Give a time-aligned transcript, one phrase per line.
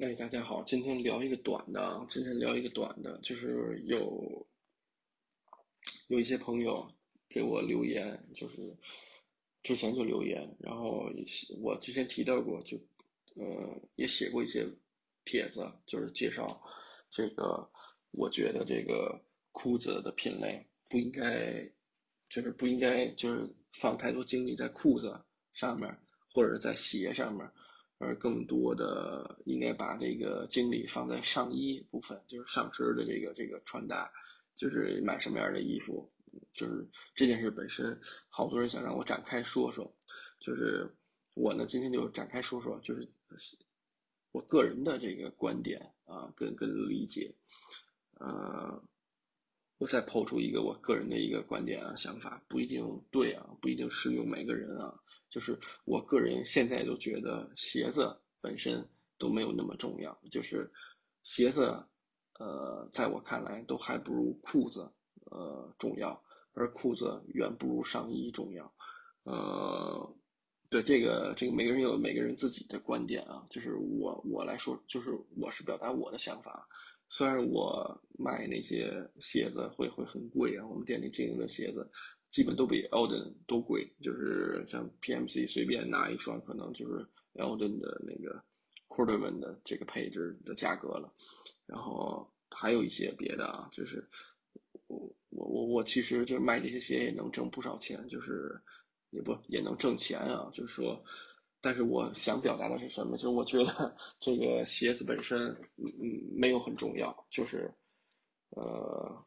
[0.00, 4.44] 哎，大家好，今天聊一个短的啊，今天聊一个短的，就是有
[6.08, 6.84] 有一些朋友
[7.28, 8.76] 给我留言，就是
[9.62, 11.08] 之前就留言，然后
[11.62, 12.76] 我之前提到过，就
[13.36, 14.66] 呃也写过一些
[15.24, 16.60] 帖子，就是介绍
[17.08, 17.64] 这个，
[18.10, 19.16] 我觉得这个
[19.52, 21.64] 裤子的品类不应该，
[22.28, 25.16] 就是不应该就是放太多精力在裤子
[25.52, 25.96] 上面，
[26.32, 27.48] 或者在鞋上面。
[27.98, 34.10] 而更多的应该把这个精力放在上衣部分，就是上身的这个这个穿搭，
[34.56, 36.10] 就是买什么样的衣服，
[36.52, 39.90] 就是这件事本身，好多人想让我展开说说，
[40.40, 40.92] 就是
[41.34, 43.08] 我呢今天就展开说说，就是
[44.32, 47.32] 我个人的这个观点啊，跟跟理解，
[48.18, 48.82] 呃，
[49.78, 55.00] 我再抛出一个我个人的一个观点啊想法，不一定对啊，不一定适用每个人啊。
[55.34, 58.88] 就是我个人现在都觉得鞋子本身
[59.18, 60.70] 都没有那么重要，就是
[61.24, 61.76] 鞋子，
[62.38, 64.88] 呃，在我看来都还不如裤子，
[65.32, 68.72] 呃，重要，而裤子远不如上衣重要，
[69.24, 70.16] 呃，
[70.70, 76.64] 对这个这个每个人有每个人自己的观点啊，就是我我来说，就是我是表达我的想法，
[77.08, 81.90] 虽然我卖那些鞋子会会很贵啊，我们店里经营的鞋子。
[82.34, 88.42] 基本都比 Elden 都贵，就是像 PMC 随便拿一双，可能就是 Elden 的那个
[88.88, 91.14] Quarterman 的这个配置的价格了。
[91.64, 94.04] 然后还有一些别的啊，就是
[94.88, 98.60] 我我我我其实就卖这些鞋也能挣不少钱，就是
[99.10, 100.50] 也不也能挣钱啊。
[100.52, 101.00] 就是说，
[101.60, 103.16] 但是我想表达的是什么？
[103.16, 105.38] 就是我觉得 这个鞋子本身
[105.76, 107.72] 嗯嗯没有很重要，就是
[108.56, 109.24] 呃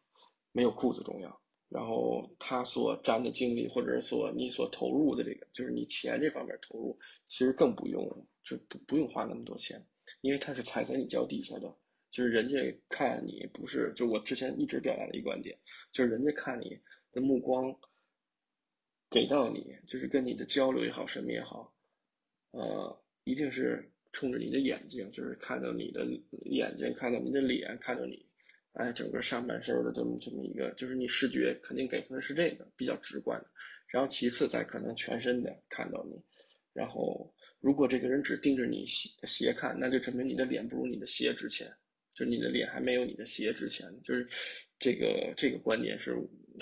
[0.52, 1.41] 没有裤子重要。
[1.70, 8.02] 然后他所占的精力，或者是所你所投入的这个，就是你钱这方面投入，其实更不用，
[8.42, 9.86] 就不不用花那么多钱，
[10.22, 11.76] 因为他是踩在你脚底下的，
[12.09, 12.56] 就是人家
[12.88, 15.58] 看你不是，就我之前一直表达的一个观点，
[15.92, 16.80] 就是人家看你
[17.12, 17.78] 的目光
[19.09, 21.74] 给到你，就是跟你的交流也好，什么也好，
[22.52, 26.06] 呃，一定是冲着你的眼睛，就是看到你的
[26.46, 28.27] 眼睛，看到你的脸，看到你。
[28.78, 33.50] 哎，整个上半身的这么这么一个，就是你视觉肯定给出的是这个比较直观的，
[33.88, 36.14] 然后其次再可能全身的看到你，
[36.74, 41.74] 然后如果这个人只盯着你鞋鞋看，那就证明你的脸不如你的鞋值钱，
[42.14, 44.28] 就你的脸还没有你的鞋值钱，就是
[44.78, 46.16] 这个这个观点是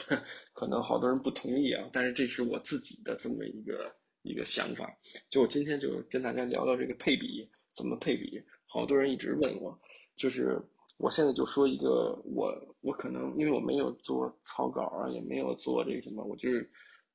[0.54, 4.98] 可能好多人不同意啊，但是这是我自己的这么一个一个想法。
[5.30, 9.78] 就我今天就跟大家聊聊这个配比怎么配比，好多人一直问我，
[10.16, 10.58] 就是。
[10.98, 16.72] 我现在就说一个，我我可能因为我没有做草稿啊，也没有做这个什么，我就是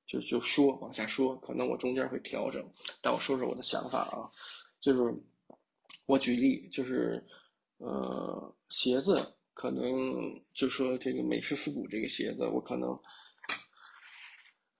[0.07, 2.63] 就就说往下说，可能我中间会调整，
[3.01, 4.31] 但我说说我的想法啊，
[4.81, 5.15] 就是
[6.07, 7.25] 我举例，就是
[7.79, 12.91] 呃鞋子可能就说这个美式复古这个鞋子，我可能，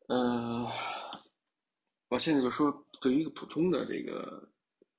[0.09, 0.71] 呃，
[2.09, 4.47] 我现在就说对于一个普通的这个。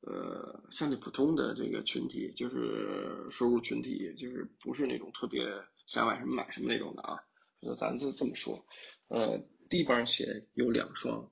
[0.01, 5.41] 呃，相对普通的这个群体，就是收入群体，就是不是那种特别
[5.85, 7.17] 想买什么买什么那种的啊。
[7.62, 8.63] 就咱就这么说，
[9.09, 9.38] 呃，
[9.69, 11.29] 低帮鞋有两双，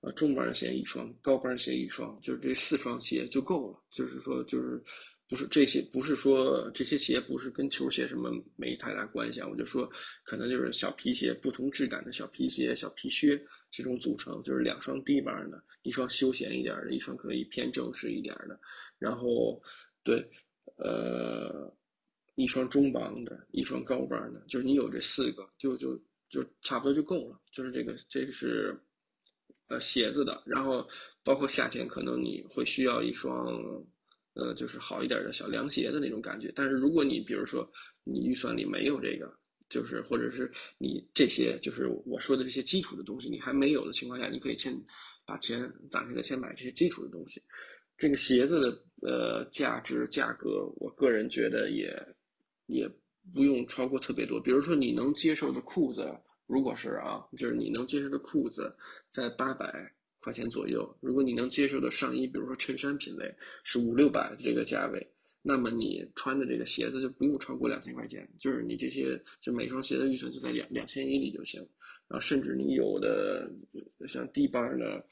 [0.00, 3.82] 呃，中帮鞋一双，高帮鞋一双，就是这四双鞋就够了。
[3.90, 4.82] 就是说，就是。
[5.34, 9.48] 不是这些，不是说这些鞋不是跟球鞋什么没太大关系啊。
[9.48, 9.90] 我就说，
[10.22, 18.56] 可能就是小皮鞋，不同质感的小皮鞋、小皮靴这种组成，就是两双低帮的，一双休闲一点的，一双可以偏正式一点的。
[18.96, 19.60] 然后，
[20.04, 20.24] 对，
[20.76, 21.68] 呃，
[22.36, 27.40] 一双中帮的，一双高帮的，就是你有这四个，就就就差不多就够了。
[27.50, 28.80] 就是这个，这个是
[29.66, 30.40] 呃鞋子的。
[30.46, 30.88] 然后，
[31.24, 33.84] 包括夏天，可能你会需要一双。
[34.34, 36.52] 呃，就是好一点的小凉鞋的那种感觉。
[36.54, 37.70] 但是如果你比如说
[38.02, 39.32] 你预算里没有这个，
[39.68, 44.74] 就是或者是你这些就是我说的这些基础的东西你还没有的情况下，你可以先
[45.24, 47.40] 把钱攒下来，先买这些基础的东西。
[47.96, 51.96] 这个鞋子的呃价值价格，我个人觉得也
[52.66, 52.90] 也
[53.32, 54.40] 不用超过特别多。
[54.40, 56.12] 比如说你能接受的裤子，
[56.46, 58.76] 如果是啊，就是你能接受的裤子
[59.08, 59.93] 在八百。
[60.24, 63.30] 块钱左右，如果你能接受的上衣，比如说衬衫品类
[63.62, 65.06] 是五六百的这个价位，
[65.42, 71.60] 那么你穿的这个鞋子就不用超过两千块钱，就是你这些就每双鞋的预算就在两两千以里就行。
[72.08, 73.52] 然后甚至你有的
[74.08, 75.04] 像低帮的，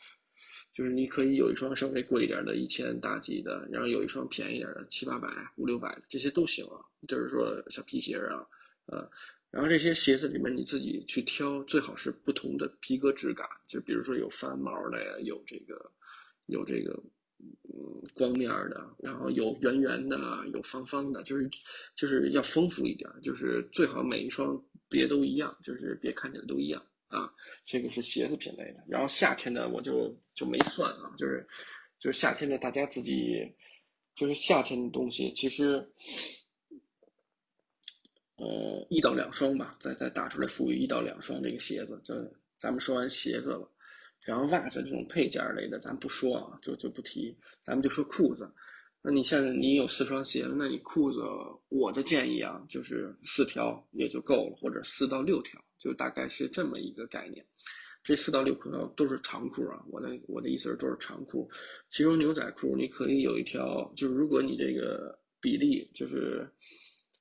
[0.73, 6.81] 就是你可以有一双稍微贵一点的，一千大几的，然后有一双便宜点的，七八百、五六百的，这些都行啊。
[7.07, 8.47] 就是说小皮鞋啊，
[8.87, 9.11] 呃。
[9.53, 15.93] 然后这些鞋子里面你自己去挑，最好是不同的皮革质感，就比如说有翻毛的呀，有这个，
[16.47, 16.91] 有这个
[17.65, 20.17] 嗯光面的，然后有圆圆的，
[20.55, 21.47] 有方方的，就是
[21.95, 24.59] 就是要丰富一点，就是最好每一双
[24.89, 27.31] 别都一样，就是别看起来都一样啊。
[27.67, 31.47] 这个是鞋子品类的，然后夏天的我就就没算啊，就是
[31.99, 33.55] 就是夏天的大家自己，
[34.15, 35.87] 就是夏天的东西其实。
[38.37, 42.01] 呃，一到两双吧，再再打出来赋予一到两双这个鞋子。
[42.03, 42.15] 这
[42.57, 43.71] 咱们说完鞋子了，
[44.23, 47.37] 然后袜子这种配件类的咱不说啊，就就不提。
[47.63, 48.51] 咱们就说裤子。
[49.03, 51.21] 那你现在你有四双鞋子，那你裤子，
[51.69, 57.45] 我的建议啊，就是四条也就够了，或者四到六条，就大概是这么一个概念。
[58.03, 61.49] 这四到六条都是长裤啊，我的我的意思是都是长裤。
[61.91, 66.51] 其中牛仔裤你可以有一条，就是如果你这个比例就是。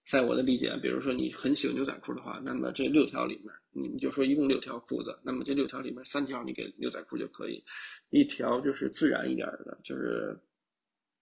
[0.06, 7.64] 在我的理解，比如说你很喜欢牛仔裤的话，那么这六条里面，你你就说一共六条裤子，那么这六条里面三条你给牛仔裤就可以，
[8.10, 10.38] 一条就是自然一点的，就是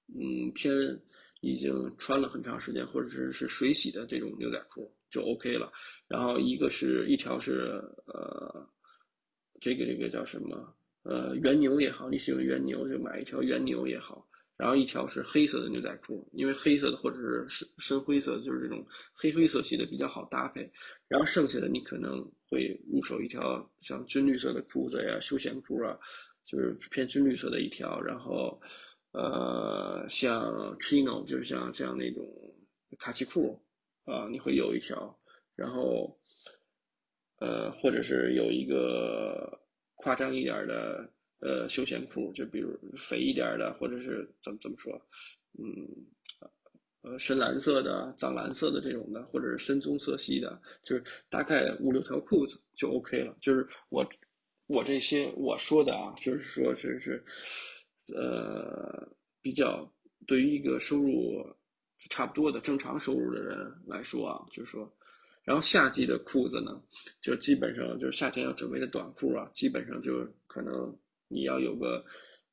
[0.07, 0.73] 嗯偏
[1.41, 5.71] 已经穿了很长时间或者是是水洗的这种牛仔裤就 OK 了。
[6.07, 8.67] 然后一个是一条是呃
[9.59, 10.73] 这个这个叫什么
[11.03, 14.25] 呃原牛也好，你喜欢原牛就买一条原牛也好。
[14.59, 20.69] 然后一条是黑色的牛仔裤，因为黑色的或者是深深灰色，就是这种黑灰色系的比较好搭配。
[21.07, 25.97] 然后剩下的你可能会入手一条像军绿色的裤子呀、休闲裤啊，
[26.43, 28.01] 就是偏军绿色的一条。
[28.01, 28.59] 然后，
[29.13, 32.27] 呃，像 chino 就是像像那种
[32.97, 33.63] 卡其裤
[34.03, 35.17] 啊，你会有一条。
[35.55, 36.19] 然后，
[37.39, 39.57] 呃，或者是有一个
[39.95, 41.09] 夸张一点的。
[41.41, 44.93] 呃，休闲裤就比如肥一点的，或者是怎么怎么说，
[45.57, 45.87] 嗯，
[47.01, 53.33] 呃，深蓝色的、藏蓝色的这种的，或者是深棕色系的，就是大概五六条裤子就 OK 了。
[53.39, 54.05] 就是我
[54.67, 57.23] 我这些我说的啊，就是说是是，
[58.13, 59.07] 呃，
[59.41, 59.89] 比较
[60.27, 61.41] 对于一个收入
[62.09, 64.93] 差不多的正常收入的人来说啊，就是说，
[65.43, 66.83] 然后夏季的裤子呢，
[67.21, 70.93] 就基本上就是夏天要准备的短裤啊，基本上就可能。
[71.29, 72.03] 你要有个，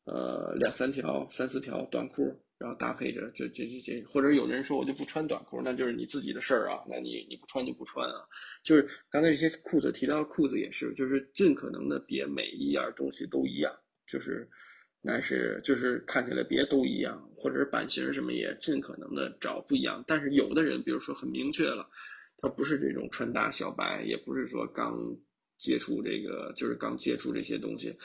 [0.04, 8.20] 呃，两三条、三四条短裤，然后搭配着这这这些，或者有人说我就不穿短裤，那就是你自己的事儿啊，那你你不穿就不穿啊。
[8.62, 13.72] 就是刚才这些裤子提到裤子也是，就是尽可能的别每一样东西都一样，
[14.06, 14.48] 就是
[15.02, 20.04] 但是就是看起来别都一样，或者是版型什么也尽可能的找不一样。
[20.06, 21.88] 但是有的人，比如说很明确了，
[22.38, 24.98] 他不是这种穿搭小白，也不是说刚
[25.58, 27.96] 接触这个，就是刚接触这些东西。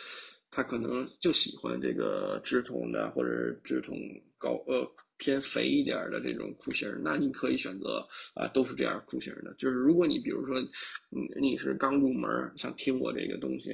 [0.52, 3.98] 他可能就喜欢这个直筒的，或者是直筒
[4.38, 4.86] 高呃
[5.18, 8.06] 偏肥一点的这种裤型那你可以选择
[8.36, 9.54] 啊，都是这样裤型的。
[9.58, 10.60] 就是如果你比如说，
[11.10, 13.72] 你你是刚入门想听我这个东西，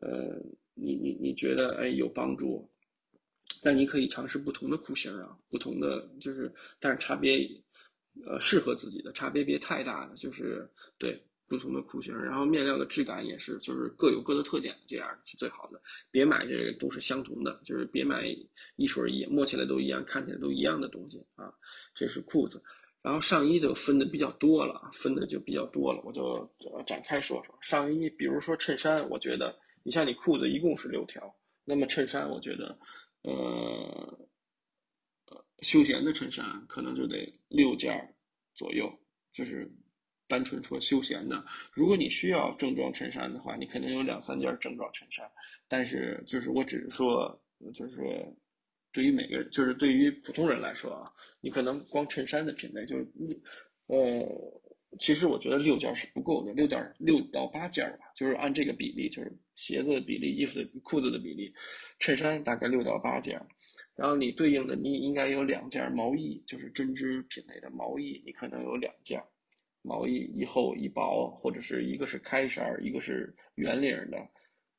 [0.00, 0.40] 呃，
[0.74, 2.70] 你你你觉得哎有帮助，
[3.60, 7.36] 那你可以尝试不同的裤型啊，不同的就是，但是差别，
[8.24, 11.20] 呃，适合自己的差别别太大的，就是对。
[11.48, 15.80] 不同的裤型，然后面料的质感也是，就是各有各的特点，这样是最好的。
[16.10, 18.26] 别买这个都是相同的，就是别买
[18.74, 21.52] 一水一摸起来都一样，看起来都一样的东西啊。
[21.94, 22.60] 这是裤子，
[23.00, 26.50] 然后上衣就分的比较多了，分的就比较多了，我就
[26.84, 28.10] 展开说说上衣。
[28.10, 31.32] 比如说衬衫，我觉得你像你裤子一共是六条，
[31.64, 32.76] 那么衬衫我觉得，
[33.22, 34.18] 呃，
[35.60, 38.16] 休闲的衬衫可能就得六件
[38.52, 38.92] 左右，
[39.32, 39.70] 就是。
[40.28, 45.30] 单纯说休闲的，如果你需要正装衬衫的话，你肯定有两三件正装衬衫。
[45.68, 47.40] 但是就是我只是说，
[47.74, 48.36] 就是说，
[48.92, 51.04] 对于每个人，就是对于普通人来说啊，
[51.40, 53.06] 你可能光衬衫的品类就是，
[53.86, 54.26] 呃，
[54.98, 61.54] 其实我觉得六件是不够的，六件六到八件吧，就是按这个比例，就是鞋子的比例、衣服的裤子的比例，
[61.98, 63.40] 衬衫大概六到八件，
[63.94, 69.22] 然后你对应的你应该有两件毛衣，就是针织品类的毛衣，你可能有两件。
[69.86, 74.18] 毛衣一厚一薄，或者是一个是开衫儿一个是圆领的，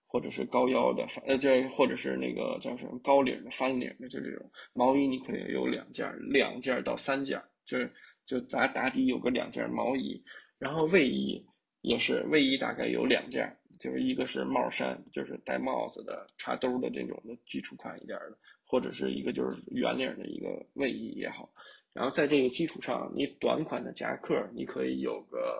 [0.05, 4.51] 或者是高腰的，呃，这或者是那个叫什么高领的、翻领的，就这种。
[4.73, 7.89] 毛衣，你可以有两件，两件到三件，就是
[8.25, 10.21] 就打打底有个两件毛衣，
[10.59, 11.45] 然后卫衣
[11.81, 21.49] 也是，卫衣大概有两件，就是一个是帽衫，就是戴帽子的、插兜的这种的基础款一点的，或者是一个就是圆领的一个卫衣也好。
[21.93, 25.57] 然后在这个基础上，你短款的夹克你可以有个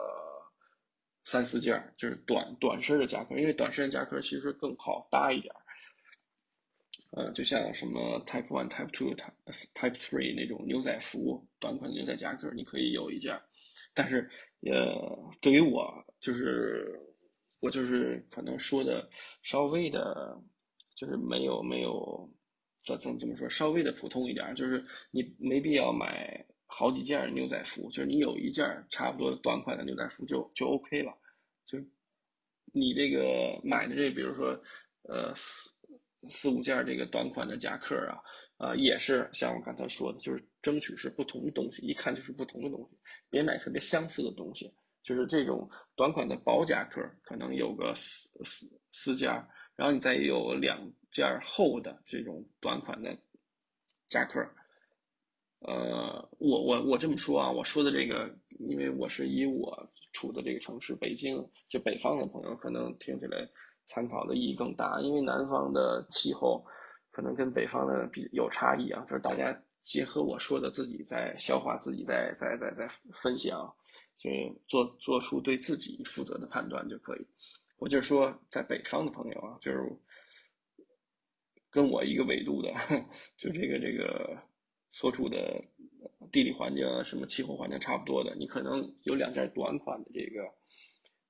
[1.24, 5.54] 三四件，就是短短身的夹克，因为短身的夹克其实更好搭一点。
[7.12, 9.32] 呃，就像什么 Type One、Type Two、Type
[9.74, 13.40] Type Three 那种牛仔服，短款牛仔夹克你可以有一件。
[13.94, 14.30] 但是，
[14.62, 17.00] 呃，对于我就是
[17.60, 19.10] 我就是可能说的
[19.42, 20.40] 稍微的，
[20.96, 22.30] 就是没有没有。
[22.86, 31.12] 怎怎怎么说，稍微的普通一点，就是你没必要买好几件牛仔服，就是你有一件差不多短款的牛仔服就就 OK 了，
[31.66, 31.78] 就
[32.72, 34.58] 你这个买的这，比如说
[35.02, 35.70] 呃四
[36.30, 42.98] 四五件这个短款的夹克啊，啊也是像我刚才说的，就是争取是不同的东西，一看就是不同的东西，
[43.30, 44.74] 别买特别相似的东西，
[45.08, 49.30] 就是这种短款的薄夹克可能有个四四四件，
[49.78, 50.78] 然后你再有两
[51.12, 53.18] 件厚的这种短款的
[54.10, 54.46] 夹克。
[55.60, 63.48] 呃，我我我这么说啊，我说的这个，因为我是以我处的这个城市北京，就北方的朋友可能听起来
[63.86, 66.62] 参考的意义更大，因为南方的气候
[67.12, 72.88] 可能跟北方的比有差异啊，就是大家结合我说的，自己在消化，自己在在在在
[73.24, 73.74] 分享，
[74.18, 74.30] 就
[74.68, 77.26] 做做出对自己负责的判断就可以。
[77.78, 79.80] 我就说在北方的朋友啊，就是
[81.70, 82.74] 跟我一个纬度的，
[83.38, 84.38] 就这个这个。
[84.94, 85.64] 所处的
[86.32, 90.42] 地理环境啊，什么气候环境差不多的，你可能有两件短款的这个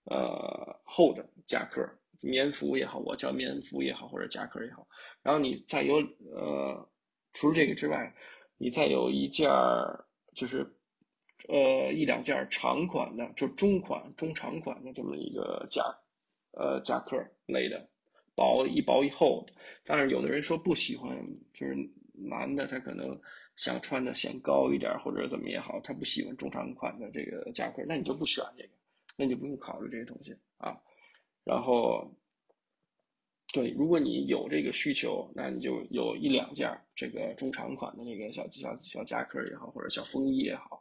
[0.05, 1.85] 呃厚的夹克，
[2.21, 4.87] 棉服也好，我叫棉服也好，或者夹克也好，
[5.21, 5.95] 然后你再有
[6.31, 6.89] 呃
[7.33, 8.15] 除了这个之外，
[8.57, 9.49] 你再有一件
[10.33, 10.63] 就是
[11.47, 15.83] 呃一两件长款的，就中款、中长款的这么一个夹
[16.51, 17.87] 呃夹克类的，
[18.35, 19.53] 薄一薄一厚的。
[19.83, 21.17] 但是有的人说不喜欢，
[21.53, 21.75] 就是
[22.13, 23.19] 男的他可能。
[23.57, 28.69] 想穿的显高一点或者怎么也好，他不喜欢中长款的这个夹克，那你就不选这个，
[29.15, 30.77] 那你就不用考虑这些东西啊。
[31.43, 32.07] 然后，
[33.51, 40.79] 对，如果你有这个需求，那你就有一两件这个中长款的那个小小小夹克也好，或者小风衣也好，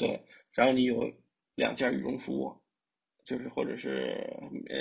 [0.00, 0.18] 对。
[0.52, 1.12] 然后你有
[1.54, 2.50] 两件羽绒服，
[3.22, 4.16] 就是或者是
[4.70, 4.76] 呃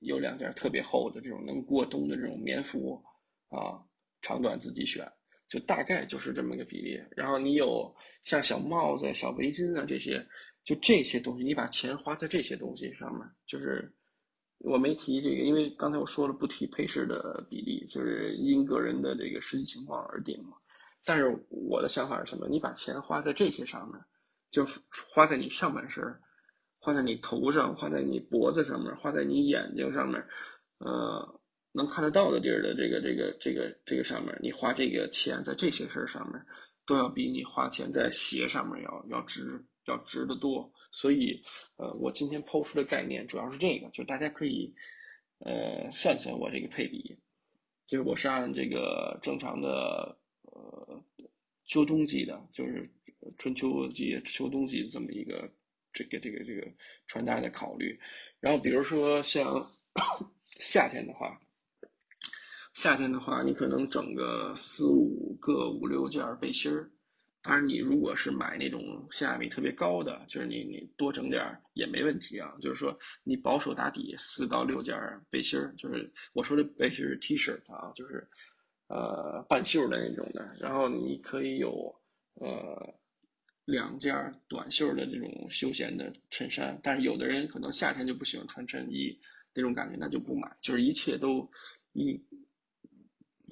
[0.00, 3.02] 有两件特别厚的这种能过冬的这种棉服
[3.48, 3.80] 啊，
[4.20, 5.10] 长短自己选。
[5.48, 7.90] 就大概就是这么个比例，然后你有
[8.22, 10.22] 像小帽子、小围巾啊这些，
[10.62, 13.26] 就这些东西，你把钱花在这些东西上面。
[13.46, 13.90] 就是
[14.58, 20.58] 我没提这个，因为刚才我说了不提配饰的比例，就是因个人的这个实际情况而定嘛。
[21.06, 22.46] 但是我的想法是什么？
[22.46, 23.98] 你把钱花在这些上面，
[24.50, 24.66] 就
[25.08, 26.02] 花在你上半身，
[26.78, 30.24] 花在你头上，花在你脖子上面，花在你眼睛上面，
[30.78, 31.34] 呃。
[31.70, 36.42] 能看得到的地儿的这个这个这个这个上面，你花这个钱在这些事儿上面，
[36.86, 40.72] 都要比你花钱在鞋上面要要值要值得多。
[40.90, 41.40] 所以，
[41.76, 44.74] 呃，我今天抛出的概念主要是这个，就是大家可以，
[45.40, 47.18] 呃，算算我这个配比，
[47.86, 51.04] 就是我是按这个正常的呃
[51.64, 52.90] 秋冬季的，就是
[53.38, 55.50] 春秋季、秋冬季这么一个
[55.92, 56.66] 这个这个这个
[57.06, 57.98] 穿搭的考虑。
[58.40, 59.70] 然后比如说像
[60.60, 61.40] 夏天的话。
[62.74, 66.88] 夏天的话，你可能整个四五个、五六件背心儿。
[67.42, 72.54] 当然，你如果是买那种性价比特别高的，就是你你多整点也没问题啊。
[72.60, 74.96] 就是说，你保守打底四到六件
[75.28, 78.24] 背心儿，就是我说的背心是 T 恤啊，就是
[78.86, 80.48] 呃半袖的那种的。
[80.60, 81.92] 然后你可以有
[82.34, 82.94] 呃
[83.68, 84.14] 两件
[84.48, 86.78] 短袖的这种休闲的衬衫。
[86.82, 89.16] 但是有的人可能夏天就不喜欢穿衬衣
[89.54, 90.50] 那种感觉，那就不买。
[90.60, 91.48] 就是一切都
[91.92, 92.20] 一。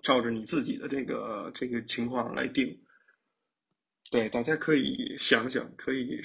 [0.02, 2.78] 照着你自己的这个这个情况来定，
[4.08, 6.20] 对，大家可以想想，可以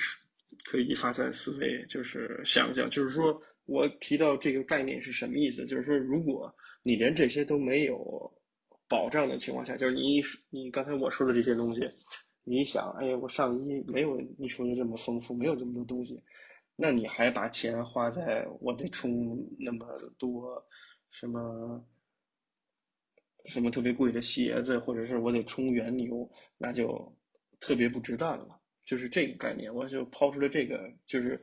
[0.66, 5.66] 可以发散思维，就是想想，就是说我提到这个概念是什么意思？
[5.66, 8.32] 就是说，如果你连这些都没有
[8.88, 10.22] 保障的情况下，就是你
[10.52, 11.82] 你刚才我说的这些东西，
[12.44, 16.22] 你想，哎呀，我上衣没有你说的这么丰富，没有这么多东西，
[16.76, 19.86] 那你还把钱花在我得充那么
[20.18, 20.64] 多
[21.10, 21.86] 什么？
[23.46, 26.30] 什么特别贵的鞋子，或者是我得充原牛，
[26.60, 27.12] 那就
[27.60, 28.62] 特别不值当了。
[28.86, 31.42] 就是这个概念，我就抛出了这个，就是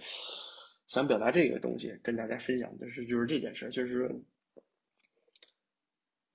[0.87, 4.09] 想表达这个东西，跟大家分享的是，就是这件事，就是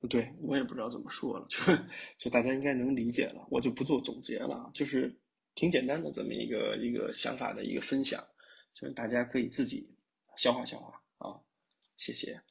[0.07, 1.57] 对我也不知道怎么说了， 就
[2.17, 5.17] 就大家应该能理解了，我就不做总结了，就是
[5.55, 8.27] 挺简单的这么一个一个想法的一个分享，
[8.73, 9.89] 就是大家可以自己
[10.35, 11.39] 消化消化啊，
[11.95, 12.41] 谢谢。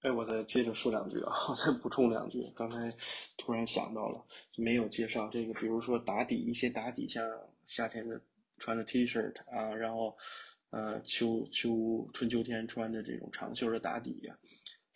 [0.00, 2.52] 哎，我再接着说两句啊，我再补充两句。
[2.54, 2.96] 刚才
[3.38, 4.24] 突然想到了，
[4.56, 7.24] 没有介绍这个，比如说打底一些打底，像
[7.66, 8.20] 夏天的
[8.58, 10.16] 穿的 T 恤啊，然后
[10.70, 14.38] 呃秋秋春秋天穿的这种长袖的打底呀，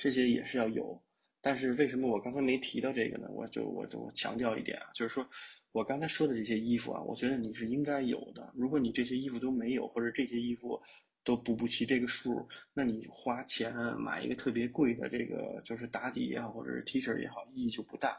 [0.01, 1.01] 这些也是要有。
[1.43, 3.29] 但是为什么我刚才没提到这个呢？
[3.31, 5.27] 我就我就我强调一点啊，就是说
[5.73, 8.53] 我刚才说的这些衣服啊，我觉得你是应该有的。
[8.55, 10.79] 如果你这些衣服都没有，或者这些衣服
[11.25, 18.19] 都补不齐这个数，那你花钱买一个特别贵的这个就是打底也好，或者是 T 恤也好，意义就不大。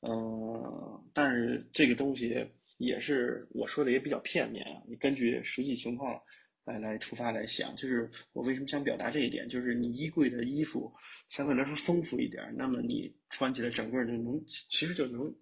[0.00, 2.46] 嗯，但是这个东西
[2.78, 6.18] 也是我说的也比较片面啊，你根据实际情况
[6.66, 10.92] 来来出发来想，就是我为什么想表达这一点，就是你衣柜的衣服
[11.28, 15.34] 相对来说丰富一点，那么你穿起来整个就能其实就能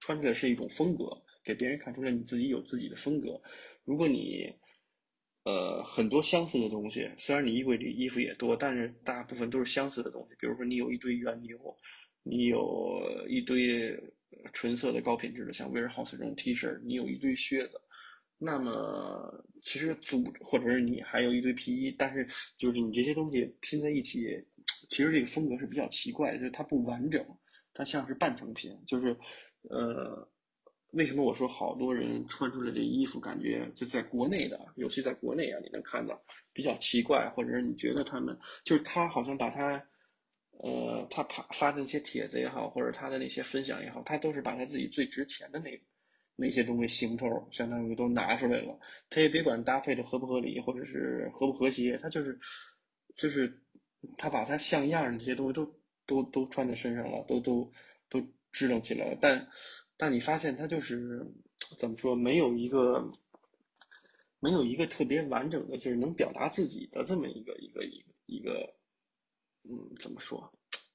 [0.00, 1.04] 穿出来是一种风格，
[1.44, 3.40] 给别人看出来你自己有自己的风格。
[3.84, 4.52] 如果你
[5.44, 10.36] 呃，很多相似的东西，虽然你衣柜里衣服也多，但是大部分都是相似的东西。
[10.38, 11.58] 比如说，你有一堆原牛，
[12.22, 13.98] 你有一堆
[14.52, 17.80] 纯色的高品质的，像 Warehouse 这种 T 恤，你有一堆靴子，
[18.38, 22.26] 那么其实组或者是你还有一堆皮衣，但是
[22.56, 24.42] 就是你这些东西拼在一起，
[24.88, 27.24] 其实这个风格是比较奇怪的，就是它不完整，
[27.74, 29.16] 它像是半成品，就是
[29.62, 30.28] 呃。
[30.92, 36.18] 为什么我说好多人穿出来这衣服，感觉就在国内的，尤其在国内啊，你能看到
[36.50, 39.72] 比较奇怪，或者是你觉得他们就是他好像把他，
[40.52, 45.76] 呃，他发发的那些帖子也好，或者他的那些分享也好，他都是把他自己最值钱的那
[46.40, 48.78] 那些东西行头，相当于都拿出来了。
[49.10, 52.38] 他也别管搭配的合不合理，或者是和不和谐，他就是
[53.16, 53.60] 就是
[54.16, 55.66] 他把他像样的这些东西都
[56.06, 57.68] 都都穿在身上了，都都
[58.08, 59.48] 都支棱起来了，但。
[60.00, 61.26] 但你发现他就是
[61.76, 63.04] 怎么说，没有一个
[64.38, 68.76] 没有一个特别完整的，就是能表达自己的这么一个一个一个一个，
[69.64, 70.48] 嗯，怎么说，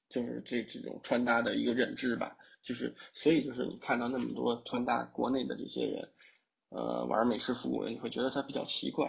[0.08, 2.34] 就是这这种穿搭的一个认知吧。
[2.64, 6.08] 就是所以就是你看到那么多穿搭国内的这些人，
[6.70, 9.06] 呃，玩美式服务，你会觉得他比较奇怪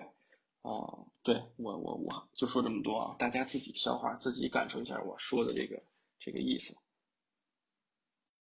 [0.61, 0.99] 啊。
[1.23, 5.81] 对我我我就说这么多啊，大家自己消化，自己感受一下我说的这个
[6.19, 6.75] 这个意思。